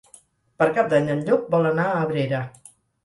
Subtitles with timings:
[0.61, 2.41] Per Cap d'Any en Llop vol anar a Abrera.